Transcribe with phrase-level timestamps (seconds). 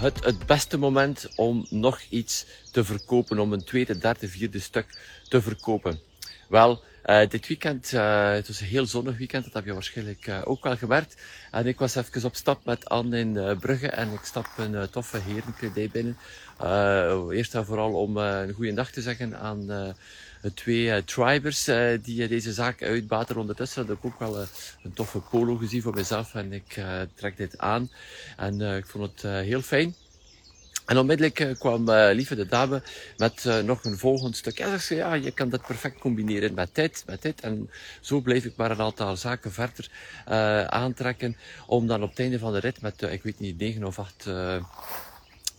[0.00, 4.98] het het beste moment om nog iets te verkopen, om een tweede, derde, vierde stuk
[5.28, 6.00] te verkopen?
[6.50, 10.26] Wel, uh, dit weekend, uh, het was een heel zonnig weekend, dat heb je waarschijnlijk
[10.26, 11.16] uh, ook wel gemerkt.
[11.50, 15.18] En ik was even op stap met Anne in Brugge en ik stap een toffe
[15.18, 16.16] herenkledij binnen.
[17.32, 19.94] eerst en vooral om een goede dag te zeggen aan
[20.54, 21.64] twee tribers
[22.02, 23.36] die deze zaak uitbaten.
[23.36, 24.38] Ondertussen had ik ook wel
[24.82, 26.80] een toffe polo gezien voor mezelf en ik
[27.14, 27.90] trek dit aan.
[28.36, 29.94] En ik vond het heel fijn.
[30.90, 32.82] En onmiddellijk eh, kwam uh, lieve de dame
[33.16, 34.58] met uh, nog een volgend stuk.
[34.58, 37.40] Ja, ze ja, je kan dat perfect combineren met dit, met dit.
[37.40, 39.90] En zo bleef ik maar een aantal zaken verder
[40.70, 41.36] aantrekken.
[41.66, 44.26] Om dan op het einde van de rit met, ik weet niet, negen of acht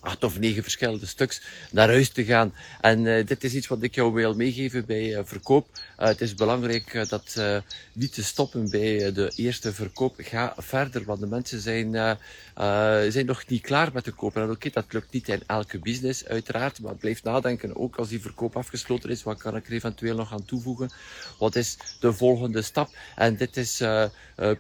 [0.02, 2.54] acht of negen verschillende stuks naar huis te gaan.
[2.82, 5.68] En uh, dit is iets wat ik jou wil meegeven bij uh, verkoop.
[5.74, 7.42] Uh, het is belangrijk dat
[7.94, 10.16] niet te stoppen bij de eerste verkoop.
[10.18, 12.18] Ga verder, want de mensen zijn,
[13.12, 14.42] zijn nog niet klaar met te kopen.
[14.42, 16.82] En oké, dat lukt niet in elke business, uiteraard.
[16.82, 20.34] Maar blijf nadenken, ook als die verkoop afgesloten is, wat kan ik er eventueel nog
[20.34, 20.92] aan toevoegen?
[21.38, 22.90] Wat is de volgende stap?
[23.16, 23.84] En dit is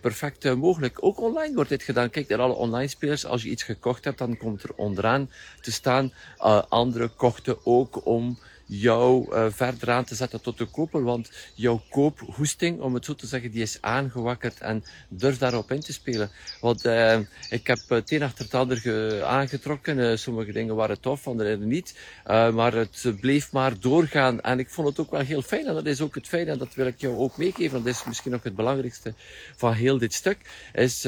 [0.02, 0.98] perfect mogelijk.
[1.04, 2.10] Ook online wordt dit gedaan.
[2.10, 3.26] Kijk naar alle online spelers.
[3.26, 5.30] Als je iets gekocht hebt, dan komt er onderaan
[5.62, 6.14] te staan.
[6.40, 8.38] Uh, anderen kochten ook om
[8.74, 13.16] jou uh, verder aan te zetten tot de koper, want jouw koophoesting, om het zo
[13.16, 16.30] te zeggen, die is aangewakkerd en durf daarop in te spelen.
[16.60, 21.58] Want uh, ik heb het een achter het ander aangetrokken, sommige dingen waren tof, andere
[21.58, 25.74] niet, maar het bleef maar doorgaan en ik vond het ook wel heel fijn en
[25.74, 28.36] dat is ook het fijn en dat wil ik jou ook meegeven, dat is misschien
[28.36, 29.14] ook het belangrijkste
[29.56, 30.38] van heel dit stuk,
[30.74, 31.04] is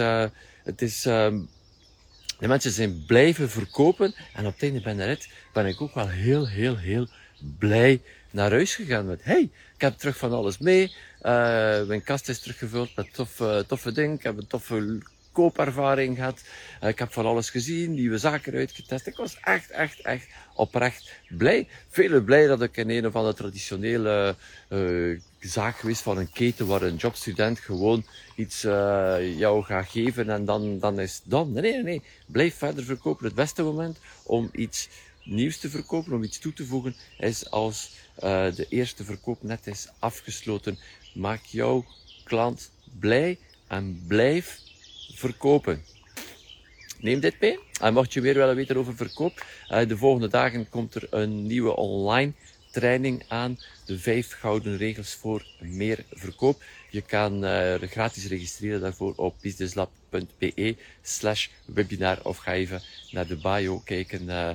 [0.63, 4.15] het is de mensen zijn blijven verkopen.
[4.33, 7.07] En op het einde rit ben ik ook wel heel, heel, heel
[7.57, 9.05] blij naar huis gegaan.
[9.05, 10.83] Met, hey, ik heb terug van alles mee.
[11.21, 14.15] Uh, mijn kast is teruggevuld met toffe, toffe dingen.
[14.15, 16.41] Ik heb een toffe koopervaring gehad.
[16.83, 19.07] Uh, ik heb van alles gezien, nieuwe zaken uitgetest.
[19.07, 21.67] Ik was echt, echt, echt oprecht blij.
[21.89, 24.35] Veel blij dat ik in een of andere traditionele
[25.39, 28.05] zaak geweest van een keten waar een jobstudent gewoon
[28.35, 28.61] iets
[29.37, 31.51] jou gaat geven en dan, dan is dan.
[31.51, 32.01] Nee, nee, nee.
[32.25, 33.25] Blijf verder verkopen.
[33.25, 34.89] Het beste moment om iets
[35.23, 37.91] nieuws te verkopen, om iets toe te voegen, is als
[38.23, 40.79] uh, de eerste verkoop net is afgesloten.
[41.13, 41.85] Maak jouw
[42.23, 44.59] klant blij en blijf
[45.13, 45.83] verkopen.
[46.99, 47.59] Neem dit mee.
[47.81, 51.47] En mocht je meer willen weten over verkoop, uh, de volgende dagen komt er een
[51.47, 52.33] nieuwe online
[52.71, 53.59] training aan.
[53.85, 56.63] De vijf gouden regels voor meer verkoop.
[56.89, 59.35] Je kan uh, gratis registreren daarvoor op
[60.13, 62.81] businesslab.be slash webinar of ga even
[63.11, 64.49] naar de bio kijken uh,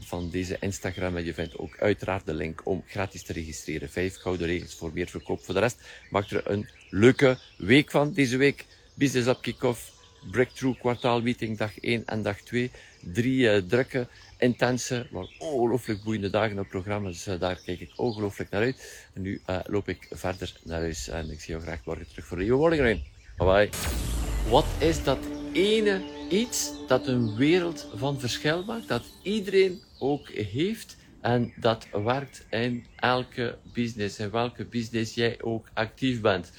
[0.00, 3.90] van deze Instagram en je vindt ook uiteraard de link om gratis te registreren.
[3.90, 5.44] Vijf gouden regels voor meer verkoop.
[5.44, 5.80] Voor de rest
[6.10, 8.64] maak er een leuke week van deze week.
[8.94, 9.92] Business Lab Kickoff,
[10.30, 12.70] Breakthrough kwartaalmeeting dag 1 en dag 2.
[13.00, 14.06] Drie uh, drukke
[14.38, 17.08] intense, maar ongelooflijk boeiende dagen op programma.
[17.08, 19.06] Dus uh, daar kijk ik ongelooflijk naar uit.
[19.12, 22.26] En nu uh, loop ik verder naar huis en ik zie jou graag morgen terug
[22.26, 23.02] voor de nieuwe morning
[23.36, 24.15] Bye bye.
[24.50, 25.18] Wat is dat
[25.52, 28.88] ene iets dat een wereld van verschil maakt?
[28.88, 35.68] Dat iedereen ook heeft en dat werkt in elke business, in welke business jij ook
[35.72, 36.52] actief bent.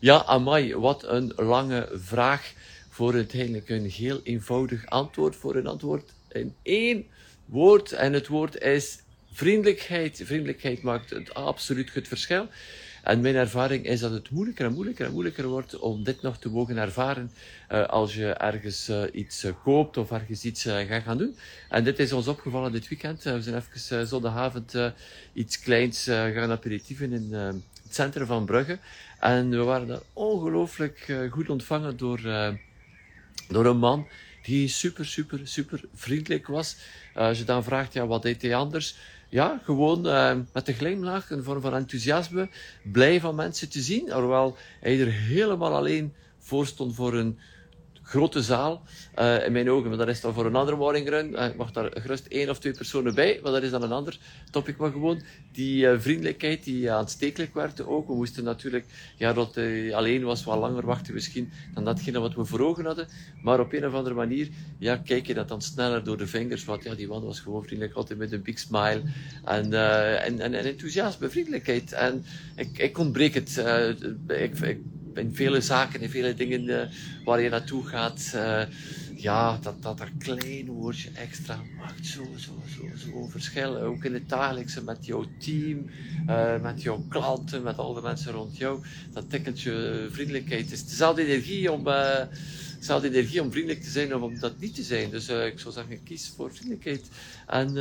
[0.00, 2.52] Ja, amai, wat een lange vraag
[2.88, 5.36] voor uiteindelijk een heel eenvoudig antwoord.
[5.36, 7.06] Voor een antwoord in één
[7.44, 7.92] woord.
[7.92, 8.98] En het woord is
[9.32, 10.20] vriendelijkheid.
[10.24, 12.48] Vriendelijkheid maakt het absoluut het verschil.
[13.02, 16.38] En mijn ervaring is dat het moeilijker en moeilijker en moeilijker wordt om dit nog
[16.38, 17.30] te mogen ervaren
[17.72, 21.36] uh, als je ergens uh, iets uh, koopt of ergens iets gaat gaan doen.
[21.68, 23.22] En dit is ons opgevallen dit weekend.
[23.22, 24.74] we zijn even zondagavond
[25.32, 28.78] iets kleins gaan aperitieven in het centrum van Brugge.
[29.20, 32.20] En we waren daar ongelooflijk goed ontvangen door,
[33.48, 34.06] door een man
[34.42, 36.76] die super, super, super vriendelijk was.
[37.16, 38.96] Uh, als je dan vraagt, ja, wat deed hij anders?
[39.28, 42.48] Ja, gewoon uh, met een glimlach, een vorm van enthousiasme,
[42.82, 44.12] blij van mensen te zien.
[44.12, 47.38] Alhoewel hij er helemaal alleen voor stond voor een
[48.12, 48.82] grote zaal,
[49.18, 51.32] uh, in mijn ogen, maar dat is dan voor een andere morning run.
[51.32, 53.92] Uh, ik mag daar gerust één of twee personen bij, maar dat is dan een
[53.92, 54.18] ander
[54.50, 54.76] topic.
[54.76, 55.22] Maar gewoon
[55.52, 58.06] die uh, vriendelijkheid die aanstekelijk werd ook.
[58.06, 58.84] We moesten natuurlijk,
[59.16, 59.56] ja, dat
[59.92, 63.08] alleen was wat langer wachten misschien dan datgene wat we voor ogen hadden.
[63.42, 64.48] Maar op een of andere manier,
[64.78, 66.64] ja, kijk je dat dan sneller door de vingers.
[66.64, 69.02] Want ja, die man was gewoon vriendelijk, altijd met een big smile.
[69.44, 71.92] En, en, en, en enthousiasme, vriendelijkheid.
[71.92, 72.24] En
[72.56, 73.56] ik, ik ontbreek het.
[74.28, 74.80] ik, ik
[75.18, 76.80] in vele zaken, in vele dingen uh,
[77.24, 78.62] waar je naartoe gaat, uh,
[79.16, 83.76] ja, dat, dat er klein woordje extra maakt zo, zo, zo, zo verschil.
[83.76, 85.90] Ook in het dagelijkse met jouw team,
[86.28, 88.84] uh, met jouw klanten, met al de mensen rond jou.
[89.12, 90.72] Dat tikkeltje vriendelijkheid.
[90.72, 91.84] Is dezelfde energie om,
[92.78, 95.10] dezelfde energie om vriendelijk te zijn of om dat niet te zijn.
[95.10, 97.08] Dus ik zou zeggen, kies voor vriendelijkheid.
[97.46, 97.72] En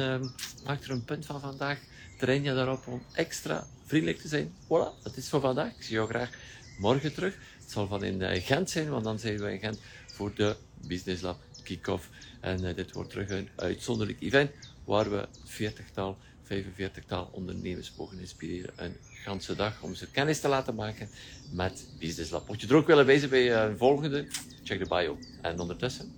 [0.65, 1.79] maak er een punt van vandaag.
[2.17, 4.53] Train je daarop om extra vriendelijk te zijn.
[4.63, 5.75] Voilà, dat is voor vandaag.
[5.77, 6.29] Ik zie jou graag
[6.77, 7.37] morgen terug.
[7.61, 10.55] Het zal van in eh, Gent zijn, want dan zijn we in Gent voor de
[10.87, 12.09] Business Lab kick-off.
[12.39, 14.51] En uh, dit wordt terug een uitzonderlijk event
[14.83, 18.73] waar we 40-tal, 45-tal ondernemers mogen inspireren.
[18.75, 21.09] Een ganse dag om ze kennis te laten maken
[21.51, 22.47] met Business Lab.
[22.47, 24.27] Mocht je er ook willen wezen bij een volgende,
[24.63, 25.17] check de bio.
[25.41, 26.13] En ondertussen,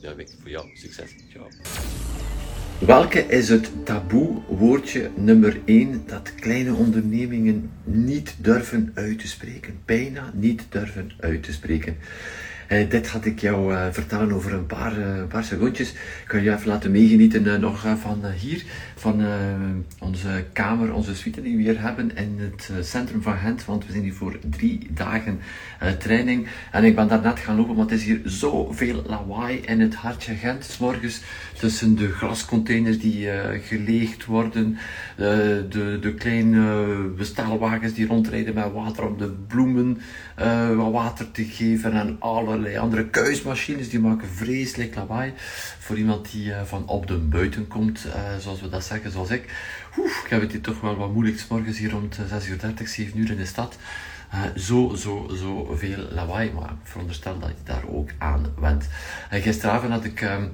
[0.00, 0.76] ja, week voor jou.
[0.76, 1.14] Succes.
[1.30, 1.48] Ciao.
[2.78, 9.78] Welke is het taboe woordje nummer 1 dat kleine ondernemingen niet durven uit te spreken?
[9.84, 11.96] Bijna niet durven uit te spreken.
[12.68, 15.46] Uh, dit had ik jou uh, vertellen over een paar, uh, paar.
[15.52, 15.94] Ik
[16.26, 19.24] kan je even laten meegenieten nog van hier, van
[19.98, 23.64] onze kamer, onze suite die we hier hebben in het centrum van Gent.
[23.64, 25.40] Want we zijn hier voor drie dagen
[25.98, 26.48] training.
[26.72, 29.94] En ik ben daar net gaan lopen, want het is hier zoveel lawaai in het
[29.94, 30.64] hartje Gent.
[30.64, 31.20] S morgens
[31.58, 33.28] tussen de glascontainers die
[33.62, 34.78] geleegd worden,
[35.16, 36.84] de, de kleine
[37.16, 39.98] bestelwagens die rondrijden met water om de bloemen
[40.76, 45.32] wat water te geven en alle allerlei andere kuismachines, die maken vreselijk lawaai.
[45.78, 49.30] Voor iemand die uh, van op de buiten komt, uh, zoals we dat zeggen, zoals
[49.30, 49.44] ik.
[49.98, 52.88] Oef, ik heb het hier toch wel wat moeilijk, morgens hier rond 6 uur 30,
[52.88, 53.76] 7 uur in de stad.
[54.34, 58.88] Uh, zo, zo, zo veel lawaai, maar ik veronderstel dat je daar ook aan went.
[59.30, 60.20] gisteravond had ik...
[60.20, 60.44] Ehm,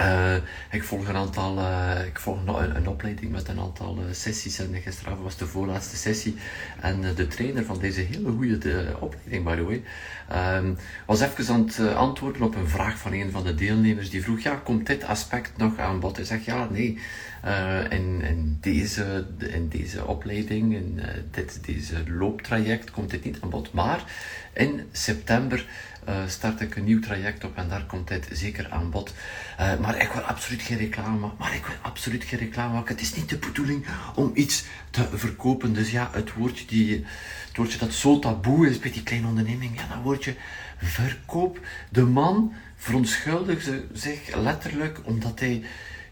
[0.00, 0.34] uh,
[0.70, 4.58] ik volg een aantal, uh, ik volg een, een, opleiding met een aantal uh, sessies
[4.58, 6.36] en gisteravond was de voorlaatste sessie.
[6.80, 9.82] En de trainer van deze hele goede opleiding, by the way,
[10.28, 10.74] ehm,
[11.06, 14.40] was even aan het antwoorden op een vraag van een van de deelnemers die vroeg,
[14.40, 16.16] ja, komt dit aspect nog aan bod?
[16.16, 16.98] Hij zegt, ja, nee,
[17.90, 21.00] in, in, deze, in deze opleiding, in
[21.30, 24.04] dit, deze looptraject komt dit niet aan bod, maar
[24.52, 25.66] in september
[26.26, 29.14] start ik een nieuw traject op en daar komt dit zeker aan bod.
[29.60, 31.30] Uh, maar ik wil absoluut geen reclame.
[31.38, 32.94] Maar ik wil absoluut geen reclame maken.
[32.94, 35.72] Het is niet de bedoeling om iets te verkopen.
[35.72, 37.04] Dus ja, het woordje, die,
[37.46, 40.34] het woordje dat zo taboe is bij die kleine onderneming, ja, dat woordje
[40.78, 41.60] verkoop.
[41.88, 45.62] De man verontschuldigde zich letterlijk omdat hij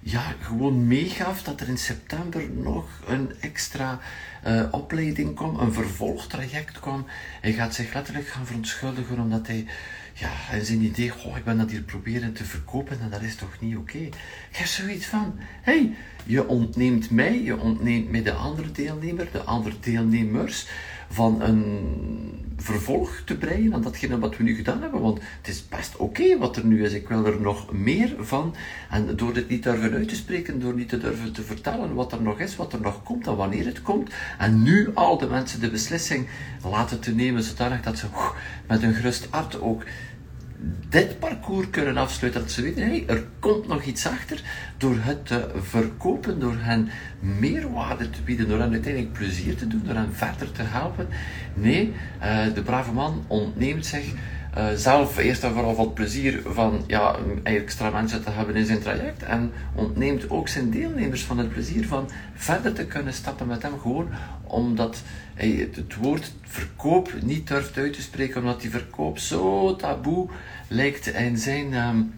[0.07, 4.01] ja, gewoon meegaf dat er in september nog een extra
[4.47, 7.07] uh, opleiding kwam, een vervolgtraject kwam.
[7.41, 9.67] Hij gaat zich letterlijk gaan verontschuldigen omdat hij,
[10.15, 10.31] ja,
[10.63, 13.77] zijn idee, goh, ik ben dat hier proberen te verkopen en dat is toch niet
[13.77, 13.97] oké.
[13.97, 14.03] Okay.
[14.51, 19.43] Je hebt zoiets van, hey, je ontneemt mij, je ontneemt mij de andere deelnemer, de
[19.43, 20.67] andere deelnemers
[21.09, 21.65] van een
[22.57, 25.01] vervolg te breien aan datgene wat we nu gedaan hebben.
[25.01, 26.93] Want het is best oké wat er nu is.
[26.93, 28.55] Ik wil er nog meer van.
[28.91, 32.13] En door dit niet durven uit te spreken, door niet te durven te vertellen wat
[32.13, 34.11] er nog is, wat er nog komt en wanneer het komt.
[34.39, 36.27] En nu al de mensen de beslissing
[36.71, 38.07] laten te nemen, zodanig dat ze
[38.67, 39.83] met een gerust hart ook
[40.89, 42.41] dit parcours kunnen afsluiten.
[42.41, 44.41] Dat ze weten, hey, er komt nog iets achter.
[44.77, 46.89] Door het te verkopen, door hen
[47.21, 51.09] meerwaarde te bieden, door hen uiteindelijk plezier te doen, door hen verder te helpen.
[51.55, 51.93] Nee,
[52.23, 54.13] uh, de brave man ontneemt zich
[54.59, 58.67] uh, zelf eerst en vooral van het plezier van ja, extra mensen te hebben in
[58.67, 59.23] zijn traject.
[59.23, 63.79] En ontneemt ook zijn deelnemers van het plezier van verder te kunnen stappen met hem.
[63.81, 64.09] Gewoon
[64.43, 65.03] omdat
[65.35, 70.29] hij het woord verkoop niet durft uit te spreken, omdat die verkoop zo taboe
[70.69, 71.73] lijkt in zijn.
[71.73, 72.13] Um,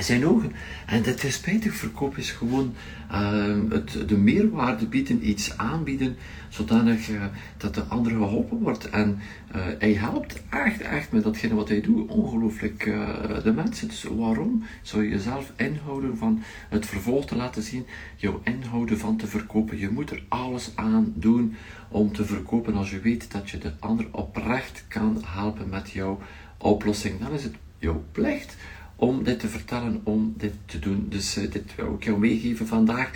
[0.00, 0.52] zijn ogen.
[0.86, 1.74] En dat is spijtig.
[1.74, 2.74] Verkoop is gewoon
[3.12, 6.16] uh, het, de meerwaarde bieden, iets aanbieden,
[6.48, 7.22] zodanig uh,
[7.56, 8.90] dat de andere geholpen wordt.
[8.90, 9.18] En
[9.56, 13.08] uh, hij helpt echt, echt met datgene wat hij doet, ongelooflijk uh,
[13.42, 13.88] de mensen.
[13.88, 19.16] Dus waarom zou je jezelf inhouden van het vervolg te laten zien, jouw inhouden van
[19.16, 19.78] te verkopen?
[19.78, 21.56] Je moet er alles aan doen
[21.88, 26.20] om te verkopen als je weet dat je de ander oprecht kan helpen met jouw
[26.58, 27.20] oplossing.
[27.20, 28.56] Dan is het jouw plicht
[28.96, 31.06] om dit te vertellen, om dit te doen.
[31.08, 33.10] Dus uh, dit wil ik jou meegeven vandaag.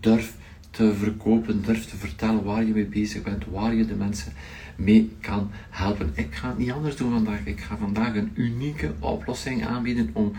[0.00, 0.34] Durf
[0.70, 4.32] te verkopen, durft te vertellen waar je mee bezig bent, waar je de mensen
[4.76, 6.12] mee kan helpen.
[6.14, 7.40] Ik ga het niet anders doen vandaag.
[7.44, 10.32] Ik ga vandaag een unieke oplossing aanbieden om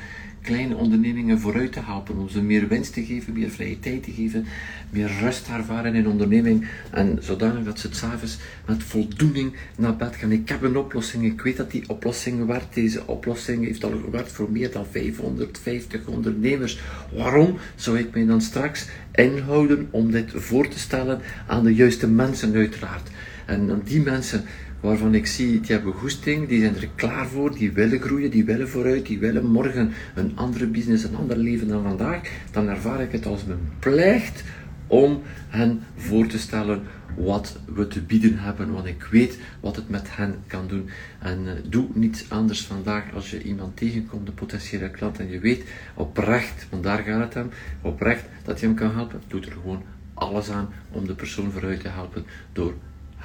[0.47, 4.11] kleine ondernemingen vooruit te helpen, om ze meer winst te geven, meer vrije tijd te
[4.11, 4.45] geven,
[4.89, 9.95] meer rust te ervaren in onderneming en zodanig dat ze het s'avonds met voldoening naar
[9.95, 10.31] bed gaan.
[10.31, 12.73] Ik heb een oplossing, ik weet dat die oplossing werkt.
[12.73, 16.79] Deze oplossing heeft al gewerkt voor meer dan 550 ondernemers.
[17.13, 22.07] Waarom zou ik mij dan straks inhouden om dit voor te stellen aan de juiste
[22.07, 23.09] mensen uiteraard?
[23.47, 24.43] En die mensen
[24.79, 28.45] waarvan ik zie, die hebben goesting, die zijn er klaar voor, die willen groeien, die
[28.45, 32.19] willen vooruit, die willen morgen een andere business, een ander leven dan vandaag,
[32.51, 34.43] dan ervaar ik het als mijn plicht
[34.87, 36.81] om hen voor te stellen
[37.15, 40.89] wat we te bieden hebben, want ik weet wat het met hen kan doen.
[41.19, 45.39] En uh, doe niets anders vandaag als je iemand tegenkomt, de potentiële klant, en je
[45.39, 45.63] weet
[45.93, 47.49] oprecht, want daar gaat het hem,
[47.81, 51.79] oprecht dat je hem kan helpen, doe er gewoon alles aan om de persoon vooruit
[51.79, 52.73] te helpen door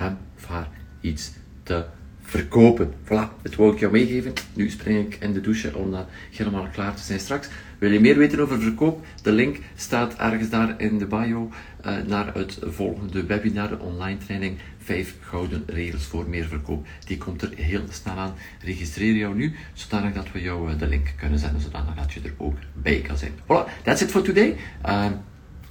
[0.03, 0.69] hem of haar
[1.01, 1.33] iets
[1.63, 1.85] te
[2.23, 2.93] verkopen.
[3.05, 4.33] Voilà, het wou ik jou meegeven.
[4.55, 7.49] Nu spring ik in de douche om dan helemaal klaar te zijn straks.
[7.79, 9.07] Wil je meer weten over verkoop?
[9.23, 11.51] De link staat ergens daar in de bio
[11.87, 16.87] uh, naar het volgende webinar, de online training 5 gouden regels voor meer verkoop.
[17.05, 18.35] Die komt er heel snel aan.
[18.65, 22.21] Registreer jou nu, zodanig dat we jou uh, de link kunnen zetten, zodanig dat je
[22.25, 23.33] er ook bij kan zijn.
[23.43, 24.57] Voilà, that's it for today.
[24.87, 25.07] Uh,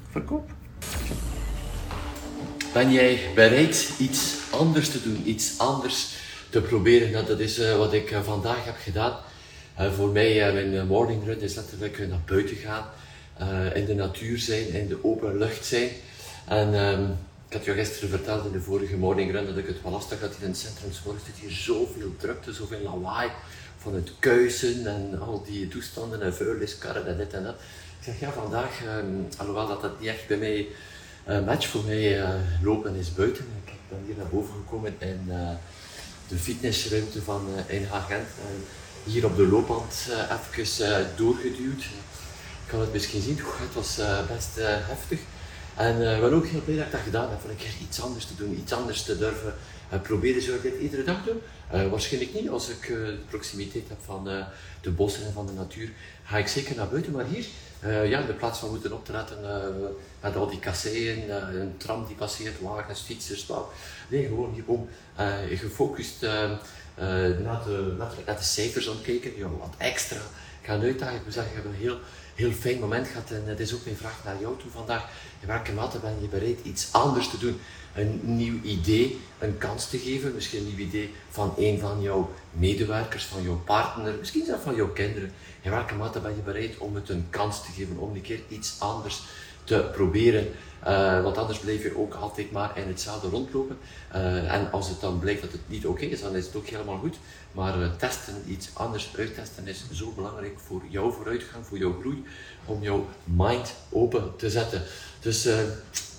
[0.10, 0.52] verkoop.
[2.74, 6.08] Ben jij bereid iets anders te doen, iets anders
[6.50, 7.26] te proberen?
[7.26, 9.18] Dat is uh, wat ik uh, vandaag heb gedaan.
[9.80, 12.86] Uh, voor mij, mijn morning run is letterlijk naar buiten gaan,
[13.74, 15.90] in de natuur zijn, in de open lucht zijn.
[16.48, 19.82] En um, ik had je gisteren verteld in de vorige morning run dat ik het
[19.84, 20.90] wel lastig had in het centrum.
[20.90, 23.30] Er zit hier zoveel drukte, zoveel lawaai
[23.78, 27.56] van het kuisen en al die toestanden en vuilniskarren en dit en dat.
[28.00, 30.68] Ik zeg ja, vandaag, um, alhoewel dat dat niet echt bij mij
[31.28, 32.30] uh, match voor mij uh,
[32.62, 33.46] lopen is buiten.
[33.66, 35.50] Ik ben hier naar boven gekomen in uh,
[36.28, 38.28] de fitnessruimte van in Agent.
[38.48, 38.64] En
[39.04, 40.10] hier op de loopband
[40.58, 41.82] even doorgeduwd.
[41.82, 45.20] Ik kan het misschien zien, het was best heftig.
[45.76, 48.02] En ik ben ook heel blij dat ik dat gedaan heb, van een keer iets
[48.02, 49.54] anders te doen, iets anders te durven
[50.02, 50.42] proberen.
[50.42, 51.42] Zou ik dit iedere dag doen?
[51.90, 54.46] waarschijnlijk niet, als ik de proximiteit heb van
[54.82, 55.90] de bossen en van de natuur,
[56.24, 57.12] ga ik zeker naar buiten.
[57.12, 57.46] Maar hier,
[58.10, 61.30] ja, in plaats van moeten optreden met al die kasseien,
[61.62, 63.66] een tram die passeert, wagens, fietsers, nou,
[64.08, 64.88] nee, gewoon gewoon
[65.50, 66.60] gefocust naar,
[67.66, 70.22] de, naar, de cijfers aan kijken, ja, wat extra
[70.62, 71.16] gaan uitdagen.
[71.16, 72.00] Ik moet zeggen, ik heb een heel,
[72.36, 75.10] heel fijn moment gehad en het is ook mijn vraag naar jou toe vandaag.
[75.40, 77.60] In welke mate ben je bereid iets anders te doen?
[77.96, 82.32] Een nieuw idee een kans te geven, misschien een nieuw idee van een van jouw
[82.52, 85.32] medewerkers, van jouw partner, misschien zelfs van jouw kinderen.
[85.62, 88.40] In welke mate ben je bereid om het een kans te geven, om een keer
[88.48, 89.22] iets anders
[89.72, 90.48] te proberen?
[90.88, 93.78] Uh, want anders blijf je ook altijd maar in hetzelfde rondlopen.
[94.16, 96.68] Uh, en als het dan blijkt dat het niet oké is, dan is het ook
[96.68, 97.18] helemaal goed.
[97.52, 102.24] Maar uh, testen, iets anders uittesten, is zo belangrijk voor jouw vooruitgang, voor jouw groei,
[102.66, 104.82] om jouw mind open te zetten.
[105.20, 105.44] Dus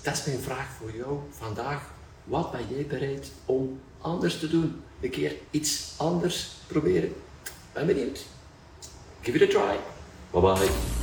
[0.01, 1.81] dat is mijn vraag voor jou vandaag.
[2.23, 4.81] Wat ben jij bereid om anders te doen?
[5.01, 7.13] Een keer iets anders proberen.
[7.73, 8.25] Ben benieuwd.
[9.21, 9.79] Give it a try.
[10.31, 11.02] Bye bye.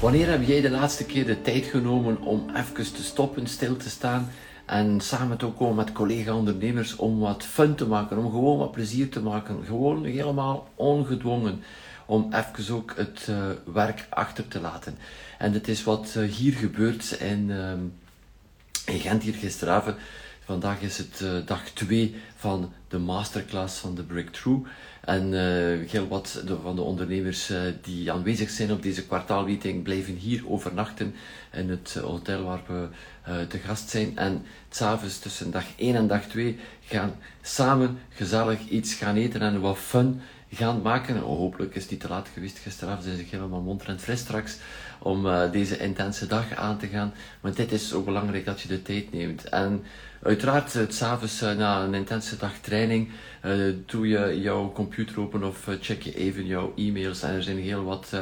[0.00, 3.90] Wanneer heb jij de laatste keer de tijd genomen om even te stoppen, stil te
[3.90, 4.30] staan
[4.66, 9.08] en samen te komen met collega-ondernemers om wat fun te maken, om gewoon wat plezier
[9.08, 11.62] te maken, gewoon helemaal ongedwongen,
[12.06, 13.36] om even ook het uh,
[13.74, 14.98] werk achter te laten.
[15.38, 17.72] En dat is wat uh, hier gebeurt in, uh,
[18.94, 19.96] in Gent hier gisteravond.
[20.50, 24.66] Vandaag is het uh, dag 2 van de masterclass van de Breakthrough.
[25.04, 30.14] En uh, heel wat van de ondernemers uh, die aanwezig zijn op deze kwartaalmeeting blijven
[30.14, 31.14] hier overnachten
[31.52, 32.88] in het hotel waar we
[33.46, 34.18] te gast zijn.
[34.18, 39.60] En s'avonds tussen dag 1 en dag 2 gaan samen gezellig iets gaan eten en
[39.60, 40.20] wat fun
[40.52, 41.18] gaan maken.
[41.18, 44.56] hopelijk is het niet te laat geweest gisteravond, zijn ze helemaal mondrend fris straks
[45.02, 47.12] om uh, deze intense dag aan te gaan.
[47.40, 49.44] Want dit is zo belangrijk dat je de tijd neemt.
[49.44, 49.82] En
[50.22, 53.08] uiteraard, het s'avonds uh, na een intense dag training,
[53.44, 57.22] uh, doe je jouw computer open of check je even jouw e-mails.
[57.22, 58.12] En er zijn heel wat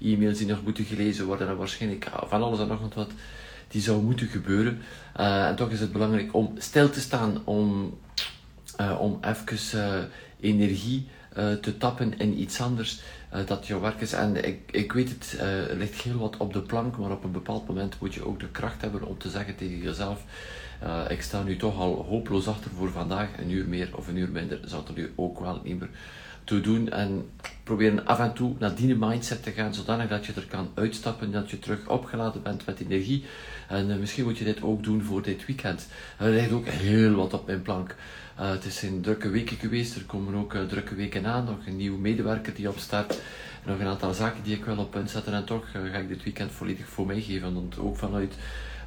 [0.00, 1.48] e-mails die nog moeten gelezen worden.
[1.48, 3.10] En waarschijnlijk van alles en nog wat
[3.68, 4.82] die zou moeten gebeuren.
[5.12, 7.98] en toch is het belangrijk om stil te staan, om,
[8.98, 10.10] om even
[10.40, 11.21] energie uh,
[11.60, 13.00] te tappen in iets anders
[13.34, 14.12] uh, dat jouw werk is.
[14.12, 17.32] En ik, ik weet het, uh, ligt heel wat op de plank, maar op een
[17.32, 20.24] bepaald moment moet je ook de kracht hebben om te zeggen tegen jezelf:
[21.08, 24.30] Ik sta nu toch al hopeloos achter voor vandaag, een uur meer of een uur
[24.30, 25.90] minder, zal er nu ook wel niet meer
[26.44, 27.30] te doen en
[27.64, 31.32] proberen af en toe naar die mindset te gaan, zodanig dat je er kan uitstappen,
[31.32, 33.24] dat je terug opgeladen bent met energie.
[33.68, 35.88] En uh, misschien moet je dit ook doen voor dit weekend.
[36.18, 37.94] Er ligt ook heel wat op mijn plank.
[38.40, 41.66] Uh, het is een drukke weken geweest, er komen ook uh, drukke weken aan, nog
[41.66, 43.20] een nieuwe medewerker die opstart,
[43.66, 46.22] nog een aantal zaken die ik wil op punt zetten en toch ga ik dit
[46.22, 48.34] weekend volledig voor mij geven, want ook vanuit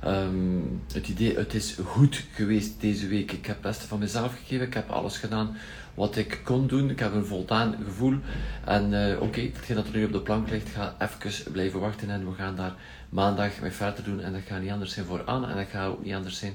[0.06, 3.32] um, het idee, het is goed geweest deze week.
[3.32, 5.58] Ik heb het beste van mezelf gegeven, ik heb alles gedaan
[5.96, 6.90] wat ik kon doen.
[6.90, 8.18] Ik heb een voldaan gevoel.
[8.66, 12.10] En uh, oké, okay, dat er nu op de plank ligt, ga even blijven wachten.
[12.10, 12.75] En we gaan daar
[13.10, 14.22] maandag mee verder doen.
[14.22, 15.48] En dat gaat niet anders zijn voor Anne.
[15.48, 16.54] En dat gaat ook niet anders zijn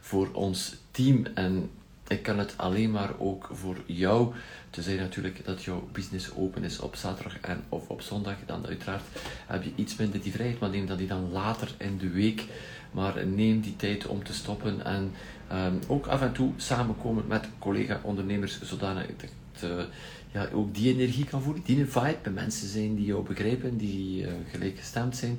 [0.00, 1.26] voor ons team.
[1.34, 1.70] En
[2.12, 4.34] ik kan het alleen maar ook voor jou.
[4.70, 8.36] Te zeggen natuurlijk dat jouw business open is op zaterdag en of op zondag.
[8.46, 9.04] Dan uiteraard
[9.46, 10.58] heb je iets minder die vrijheid.
[10.58, 12.44] Maar neem dat die dan later in de week.
[12.90, 15.12] Maar neem die tijd om te stoppen en
[15.52, 19.84] um, ook af en toe samenkomen met collega-ondernemers, zodanig dat uh,
[20.32, 23.76] ja, ook die energie kan voelen, die een vibe bij mensen zijn die jou begrijpen,
[23.76, 25.38] die uh, gelijkgestemd zijn.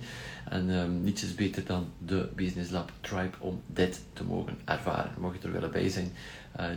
[0.50, 5.12] En um, niets is beter dan de Business Lab Tribe om dit te mogen ervaren.
[5.20, 6.12] Mocht je er willen bij zijn,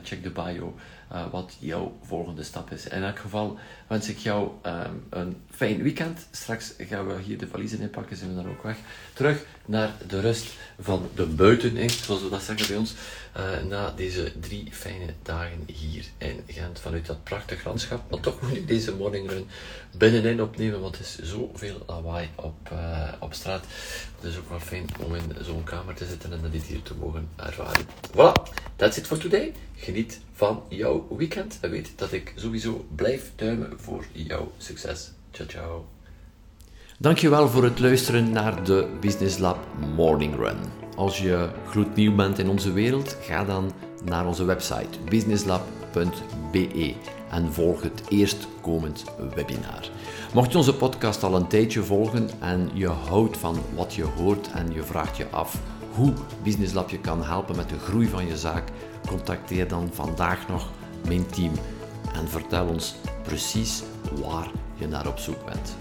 [0.03, 0.75] check de bio
[1.13, 2.89] uh, wat jouw volgende stap is.
[2.89, 6.27] In elk geval wens ik jou um, een fijn weekend.
[6.31, 8.77] Straks gaan we hier de valiezen inpakken, zijn we dan ook weg.
[9.13, 10.47] Terug naar de rust
[10.81, 12.95] van de buiten, zoals we dat zeggen bij ons.
[13.37, 18.11] Uh, na deze drie fijne dagen hier in Gent, vanuit dat prachtig landschap.
[18.11, 19.49] Maar toch moet ik deze morningrun
[19.97, 22.71] binnenin opnemen, want het is zoveel lawaai op,
[23.19, 23.65] op straat.
[24.21, 26.95] Het is ook wel fijn om in zo'n kamer te zitten en dit hier te
[26.95, 27.87] mogen ervaren.
[28.13, 29.53] Voilà, that's it for today.
[29.77, 35.13] Geniet van jouw weekend en weet dat ik sowieso blijf duimen voor jouw succes.
[35.31, 35.85] Ciao, ciao.
[36.99, 39.59] Dankjewel voor het luisteren naar de Business Lab
[39.97, 40.59] Morning Run.
[40.97, 43.73] Als je gloednieuw bent in onze wereld, ga dan
[44.05, 46.95] naar onze website businesslab.be
[47.31, 49.05] en volg het eerstkomend
[49.35, 49.91] webinar.
[50.35, 54.51] Mocht je onze podcast al een tijdje volgen en je houdt van wat je hoort
[54.53, 55.59] en je vraagt je af
[55.97, 58.69] hoe Business Lab je kan helpen met de groei van je zaak,
[59.07, 60.69] contacteer dan vandaag nog
[61.07, 61.53] mijn team
[62.15, 63.83] en vertel ons precies
[64.23, 65.77] waar je naar op zoek bent.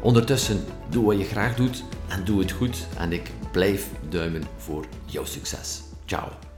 [0.00, 4.84] Ondertussen, doe wat je graag doet en doe het goed en ik blijf duimen voor
[5.04, 5.93] jouw succes.
[6.06, 6.53] Ciao.